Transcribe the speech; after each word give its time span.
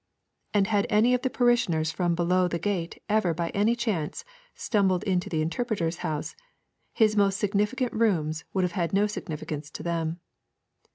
And 0.51 0.65
had 0.65 0.87
any 0.89 1.13
of 1.13 1.21
the 1.21 1.29
parishioners 1.29 1.91
from 1.91 2.15
below 2.15 2.47
the 2.47 2.57
gate 2.57 3.03
ever 3.07 3.35
by 3.35 3.49
any 3.51 3.75
chance 3.75 4.25
stumbled 4.55 5.03
into 5.03 5.29
the 5.29 5.43
Interpreter's 5.43 5.97
house, 5.97 6.35
his 6.91 7.15
most 7.15 7.37
significant 7.37 7.93
rooms 7.93 8.43
would 8.51 8.63
have 8.63 8.71
had 8.71 8.93
no 8.93 9.05
significance 9.05 9.69
to 9.69 9.83
them. 9.83 10.19